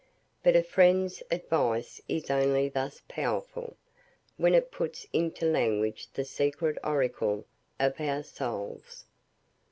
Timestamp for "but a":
0.41-0.63